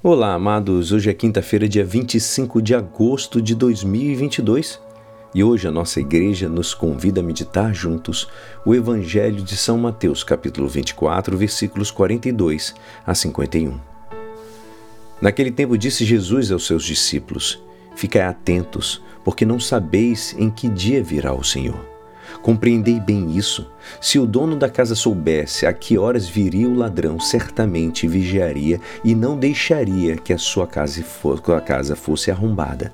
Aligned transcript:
Olá, 0.00 0.34
amados. 0.34 0.92
Hoje 0.92 1.10
é 1.10 1.12
quinta-feira, 1.12 1.68
dia 1.68 1.84
25 1.84 2.62
de 2.62 2.72
agosto 2.72 3.42
de 3.42 3.52
2022 3.52 4.80
e 5.34 5.42
hoje 5.42 5.66
a 5.66 5.72
nossa 5.72 5.98
igreja 5.98 6.48
nos 6.48 6.72
convida 6.72 7.18
a 7.20 7.22
meditar 7.22 7.74
juntos 7.74 8.28
o 8.64 8.76
Evangelho 8.76 9.42
de 9.42 9.56
São 9.56 9.76
Mateus, 9.76 10.22
capítulo 10.22 10.68
24, 10.68 11.36
versículos 11.36 11.90
42 11.90 12.76
a 13.04 13.12
51. 13.12 13.76
Naquele 15.20 15.50
tempo 15.50 15.76
disse 15.76 16.04
Jesus 16.04 16.52
aos 16.52 16.64
seus 16.64 16.84
discípulos: 16.84 17.60
Ficai 17.96 18.22
atentos, 18.22 19.02
porque 19.24 19.44
não 19.44 19.58
sabeis 19.58 20.32
em 20.38 20.48
que 20.48 20.68
dia 20.68 21.02
virá 21.02 21.34
o 21.34 21.42
Senhor. 21.42 21.87
Compreendei 22.42 23.00
bem 23.00 23.36
isso. 23.36 23.70
Se 24.00 24.18
o 24.18 24.26
dono 24.26 24.56
da 24.56 24.68
casa 24.68 24.94
soubesse 24.94 25.66
a 25.66 25.72
que 25.72 25.98
horas 25.98 26.28
viria 26.28 26.68
o 26.68 26.74
ladrão, 26.74 27.18
certamente 27.18 28.06
vigiaria 28.06 28.80
e 29.04 29.14
não 29.14 29.36
deixaria 29.36 30.16
que 30.16 30.32
a 30.32 30.38
sua 30.38 30.66
casa, 30.66 31.04
a 31.56 31.60
casa 31.60 31.96
fosse 31.96 32.30
arrombada. 32.30 32.92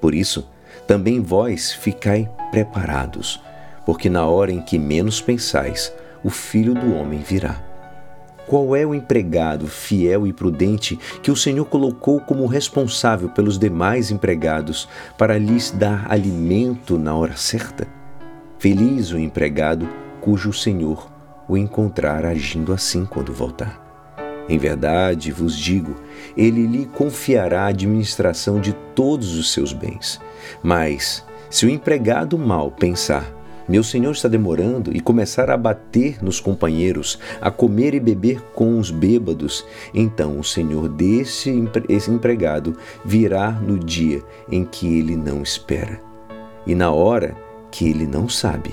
Por 0.00 0.14
isso, 0.14 0.48
também 0.86 1.20
vós 1.20 1.72
ficai 1.72 2.30
preparados, 2.50 3.40
porque 3.86 4.10
na 4.10 4.26
hora 4.26 4.52
em 4.52 4.60
que 4.60 4.78
menos 4.78 5.20
pensais, 5.20 5.92
o 6.22 6.30
filho 6.30 6.74
do 6.74 6.94
homem 6.94 7.20
virá. 7.20 7.62
Qual 8.46 8.76
é 8.76 8.84
o 8.84 8.94
empregado 8.94 9.66
fiel 9.66 10.26
e 10.26 10.32
prudente 10.32 10.98
que 11.22 11.30
o 11.30 11.36
Senhor 11.36 11.64
colocou 11.64 12.20
como 12.20 12.46
responsável 12.46 13.30
pelos 13.30 13.58
demais 13.58 14.10
empregados 14.10 14.86
para 15.16 15.38
lhes 15.38 15.70
dar 15.70 16.06
alimento 16.10 16.98
na 16.98 17.14
hora 17.14 17.36
certa? 17.36 18.03
Feliz 18.64 19.12
o 19.12 19.18
empregado 19.18 19.86
cujo 20.22 20.50
senhor 20.50 21.12
o 21.46 21.54
encontrar 21.54 22.24
agindo 22.24 22.72
assim 22.72 23.04
quando 23.04 23.30
voltar. 23.30 24.16
Em 24.48 24.56
verdade 24.56 25.30
vos 25.30 25.54
digo, 25.54 25.94
ele 26.34 26.66
lhe 26.66 26.86
confiará 26.86 27.64
a 27.64 27.66
administração 27.66 28.58
de 28.58 28.72
todos 28.94 29.36
os 29.36 29.52
seus 29.52 29.74
bens. 29.74 30.18
Mas, 30.62 31.22
se 31.50 31.66
o 31.66 31.68
empregado 31.68 32.38
mal 32.38 32.70
pensar, 32.70 33.30
meu 33.68 33.84
senhor 33.84 34.12
está 34.12 34.28
demorando 34.28 34.96
e 34.96 35.00
começar 35.02 35.50
a 35.50 35.58
bater 35.58 36.24
nos 36.24 36.40
companheiros, 36.40 37.18
a 37.42 37.50
comer 37.50 37.92
e 37.92 38.00
beber 38.00 38.40
com 38.54 38.78
os 38.78 38.90
bêbados, 38.90 39.62
então 39.92 40.38
o 40.38 40.42
senhor 40.42 40.88
desse 40.88 41.50
esse 41.86 42.10
empregado 42.10 42.78
virá 43.04 43.50
no 43.50 43.78
dia 43.78 44.22
em 44.50 44.64
que 44.64 44.86
ele 44.86 45.16
não 45.16 45.42
espera. 45.42 46.00
E 46.66 46.74
na 46.74 46.90
hora 46.90 47.43
que 47.74 47.88
ele 47.88 48.06
não 48.06 48.28
sabe. 48.28 48.70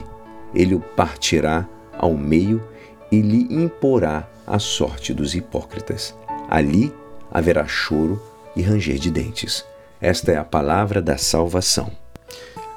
Ele 0.54 0.76
o 0.76 0.80
partirá 0.80 1.68
ao 1.98 2.16
meio 2.16 2.64
e 3.12 3.20
lhe 3.20 3.52
imporá 3.52 4.30
a 4.46 4.60
sorte 4.60 5.12
dos 5.12 5.34
hipócritas. 5.34 6.14
Ali 6.48 6.94
haverá 7.32 7.66
choro 7.66 8.22
e 8.56 8.62
ranger 8.62 9.00
de 9.00 9.10
dentes. 9.10 9.66
Esta 10.00 10.32
é 10.34 10.38
a 10.38 10.44
palavra 10.44 11.02
da 11.02 11.18
salvação. 11.18 11.92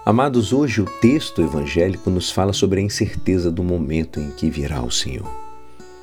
Amados, 0.07 0.51
hoje 0.51 0.81
o 0.81 0.87
texto 0.99 1.43
evangélico 1.43 2.09
nos 2.09 2.31
fala 2.31 2.55
sobre 2.55 2.81
a 2.81 2.83
incerteza 2.83 3.53
do 3.53 3.63
momento 3.63 4.19
em 4.19 4.31
que 4.31 4.49
virá 4.49 4.83
o 4.83 4.91
Senhor. 4.91 5.31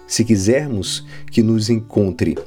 Se 0.08 0.24
quisermos 0.24 1.04
que 1.32 1.42
nos 1.42 1.68
encontre 1.68 2.38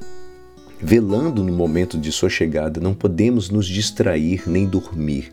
velando 0.80 1.42
no 1.42 1.52
momento 1.52 1.98
de 1.98 2.12
sua 2.12 2.28
chegada, 2.28 2.80
não 2.80 2.94
podemos 2.94 3.50
nos 3.50 3.66
distrair 3.66 4.44
nem 4.46 4.64
dormir 4.64 5.32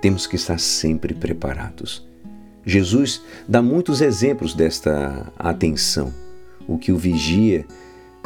temos 0.00 0.26
que 0.26 0.36
estar 0.36 0.58
sempre 0.58 1.14
preparados. 1.14 2.06
Jesus 2.64 3.22
dá 3.48 3.62
muitos 3.62 4.00
exemplos 4.00 4.54
desta 4.54 5.32
atenção. 5.38 6.12
O 6.66 6.76
que 6.76 6.92
o 6.92 6.98
vigia 6.98 7.64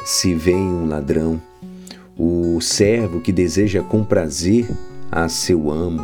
se 0.04 0.34
vem 0.34 0.56
um 0.56 0.86
ladrão, 0.86 1.40
o 2.18 2.60
servo 2.60 3.20
que 3.20 3.32
deseja 3.32 3.82
comprazer 3.82 4.68
a 5.10 5.28
seu 5.28 5.70
amo. 5.70 6.02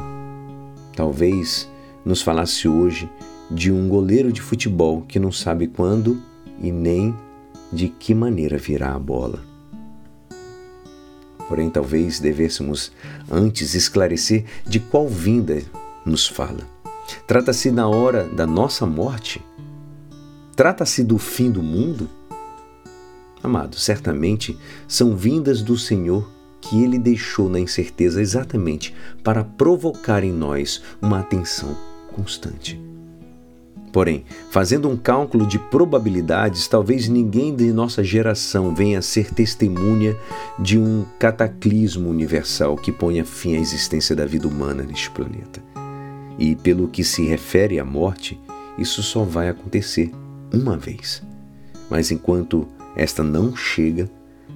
Talvez 0.94 1.69
nos 2.05 2.22
falasse 2.22 2.69
hoje 2.69 3.10
de 3.50 3.72
um 3.72 3.88
goleiro 3.88 4.32
de 4.32 4.41
futebol 4.41 5.03
que 5.03 5.19
não 5.19 5.32
sabe 5.32 5.66
quando 5.66 6.21
e 6.60 6.71
nem 6.71 7.15
de 7.72 7.88
que 7.88 8.15
maneira 8.15 8.56
virá 8.56 8.94
a 8.94 8.98
bola. 8.98 9.47
Porém, 11.48 11.70
talvez 11.70 12.20
devêssemos 12.20 12.92
antes 13.31 13.75
esclarecer 13.75 14.44
de 14.66 14.78
qual 14.78 15.09
vinda 15.09 15.62
nos 16.04 16.26
fala. 16.26 16.60
Trata-se 17.26 17.70
na 17.70 17.88
hora 17.88 18.25
da 18.25 18.47
nossa 18.47 18.84
morte? 18.84 19.42
Trata-se 20.54 21.03
do 21.03 21.19
fim 21.19 21.50
do 21.50 21.62
mundo? 21.62 22.09
Amado, 23.42 23.76
certamente 23.76 24.59
são 24.86 25.16
vindas 25.16 25.62
do 25.62 25.78
Senhor 25.78 26.28
que 26.60 26.82
ele 26.82 26.98
deixou 26.98 27.48
na 27.48 27.60
incerteza 27.60 28.20
exatamente 28.20 28.94
para 29.22 29.44
provocar 29.44 30.25
em 30.25 30.32
nós 30.32 30.82
uma 31.00 31.20
atenção 31.20 31.76
constante. 32.12 32.88
Porém, 33.98 34.25
fazendo 34.53 34.88
um 34.88 34.97
cálculo 34.97 35.44
de 35.44 35.59
probabilidades, 35.59 36.69
talvez 36.69 37.09
ninguém 37.09 37.53
de 37.53 37.72
nossa 37.72 38.04
geração 38.04 38.72
venha 38.72 39.00
a 39.00 39.03
ser 39.03 39.34
testemunha 39.34 40.16
de 40.56 40.78
um 40.78 41.04
cataclismo 41.19 42.09
universal 42.09 42.76
que 42.76 42.92
ponha 42.92 43.25
fim 43.25 43.56
à 43.56 43.59
existência 43.59 44.14
da 44.14 44.25
vida 44.25 44.47
humana 44.47 44.84
neste 44.84 45.10
planeta. 45.10 45.60
E 46.38 46.54
pelo 46.54 46.86
que 46.86 47.03
se 47.03 47.26
refere 47.26 47.81
à 47.81 47.84
morte, 47.84 48.41
isso 48.78 49.03
só 49.03 49.25
vai 49.25 49.48
acontecer 49.48 50.12
uma 50.54 50.76
vez. 50.76 51.20
Mas 51.91 52.12
enquanto 52.12 52.69
esta 52.94 53.25
não 53.25 53.56
chega, 53.56 54.09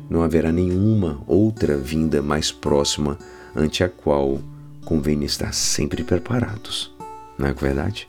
não 0.08 0.22
haverá 0.22 0.52
nenhuma 0.52 1.20
outra 1.26 1.76
vinda 1.76 2.22
mais 2.22 2.52
próxima 2.52 3.18
ante 3.56 3.82
a 3.82 3.88
qual 3.88 4.38
convém 4.84 5.24
estar 5.24 5.52
sempre 5.52 6.04
preparados. 6.04 6.94
Não 7.36 7.48
é 7.48 7.52
verdade? 7.52 8.06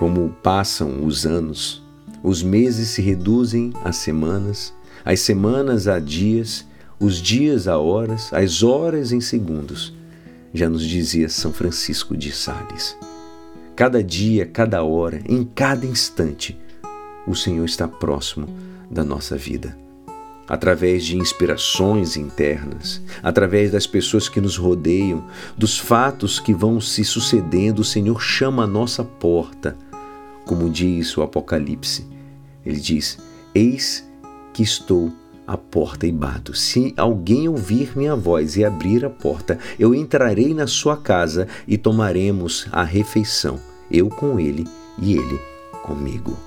Como 0.00 0.30
passam 0.42 1.04
os 1.04 1.26
anos, 1.26 1.82
os 2.22 2.42
meses 2.42 2.88
se 2.88 3.02
reduzem 3.02 3.70
a 3.84 3.92
semanas, 3.92 4.72
as 5.04 5.20
semanas 5.20 5.86
a 5.86 5.98
dias, 5.98 6.66
os 6.98 7.20
dias 7.20 7.68
a 7.68 7.76
horas, 7.76 8.32
as 8.32 8.62
horas 8.62 9.12
em 9.12 9.20
segundos, 9.20 9.94
já 10.54 10.70
nos 10.70 10.86
dizia 10.86 11.28
São 11.28 11.52
Francisco 11.52 12.16
de 12.16 12.32
Sales. 12.32 12.96
Cada 13.76 14.02
dia, 14.02 14.46
cada 14.46 14.82
hora, 14.82 15.20
em 15.28 15.44
cada 15.44 15.84
instante, 15.84 16.58
o 17.26 17.34
Senhor 17.34 17.66
está 17.66 17.86
próximo 17.86 18.48
da 18.90 19.04
nossa 19.04 19.36
vida. 19.36 19.76
Através 20.48 21.04
de 21.04 21.18
inspirações 21.18 22.16
internas, 22.16 23.02
através 23.22 23.70
das 23.70 23.86
pessoas 23.86 24.30
que 24.30 24.40
nos 24.40 24.56
rodeiam, 24.56 25.26
dos 25.58 25.78
fatos 25.78 26.40
que 26.40 26.54
vão 26.54 26.80
se 26.80 27.04
sucedendo, 27.04 27.80
o 27.80 27.84
Senhor 27.84 28.18
chama 28.18 28.64
a 28.64 28.66
nossa 28.66 29.04
porta 29.04 29.76
como 30.44 30.68
diz 30.68 31.16
o 31.16 31.22
Apocalipse. 31.22 32.06
Ele 32.64 32.80
diz: 32.80 33.18
Eis 33.54 34.08
que 34.52 34.62
estou 34.62 35.12
à 35.46 35.56
porta 35.56 36.06
e 36.06 36.12
bato. 36.12 36.54
Se 36.54 36.94
alguém 36.96 37.48
ouvir 37.48 37.96
minha 37.96 38.14
voz 38.14 38.56
e 38.56 38.64
abrir 38.64 39.04
a 39.04 39.10
porta, 39.10 39.58
eu 39.78 39.94
entrarei 39.94 40.54
na 40.54 40.66
sua 40.66 40.96
casa 40.96 41.48
e 41.66 41.76
tomaremos 41.76 42.66
a 42.70 42.84
refeição, 42.84 43.58
eu 43.90 44.08
com 44.08 44.38
ele 44.38 44.64
e 45.00 45.14
ele 45.14 45.40
comigo. 45.82 46.38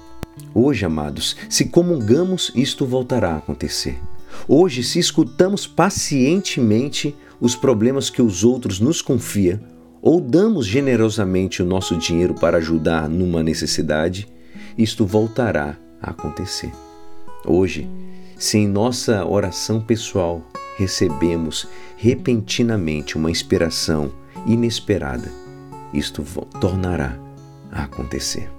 Hoje, 0.54 0.86
amados, 0.86 1.36
se 1.50 1.66
comungamos, 1.66 2.52
isto 2.56 2.86
voltará 2.86 3.32
a 3.32 3.38
acontecer. 3.38 4.00
Hoje, 4.48 4.84
se 4.84 5.00
escutamos 5.00 5.68
pacientemente 5.68 7.16
os 7.42 7.56
problemas 7.56 8.10
que 8.10 8.22
os 8.22 8.44
outros 8.44 8.80
nos 8.80 9.02
confiam, 9.02 9.60
ou 10.04 10.20
damos 10.20 10.68
generosamente 10.68 11.64
o 11.64 11.66
nosso 11.66 11.96
dinheiro 11.96 12.34
para 12.34 12.58
ajudar 12.58 13.08
numa 13.08 13.42
necessidade, 13.42 14.28
isto 14.78 15.06
voltará 15.06 15.78
a 16.02 16.10
acontecer. 16.10 16.70
Hoje, 17.46 17.90
se 18.38 18.58
em 18.58 18.68
nossa 18.68 19.26
oração 19.26 19.80
pessoal 19.80 20.46
recebemos 20.78 21.66
repentinamente 21.96 23.16
uma 23.16 23.32
inspiração 23.32 24.12
inesperada, 24.46 25.32
isto 25.94 26.22
tornará 26.60 27.18
a 27.72 27.84
acontecer. 27.84 28.50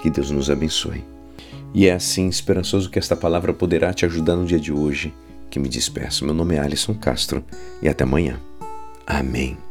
Que 0.00 0.08
Deus 0.08 0.30
nos 0.30 0.48
abençoe. 0.48 1.04
E 1.74 1.86
é 1.86 1.92
assim, 1.92 2.26
esperançoso 2.26 2.88
que 2.88 2.98
esta 2.98 3.14
palavra 3.14 3.52
poderá 3.52 3.92
te 3.92 4.06
ajudar 4.06 4.36
no 4.36 4.46
dia 4.46 4.60
de 4.60 4.72
hoje, 4.72 5.12
que 5.50 5.58
me 5.58 5.68
despeço. 5.68 6.24
Meu 6.24 6.32
nome 6.32 6.54
é 6.54 6.60
Alisson 6.60 6.94
Castro 6.94 7.44
e 7.82 7.88
até 7.88 8.04
amanhã. 8.04 8.40
Amém. 9.06 9.63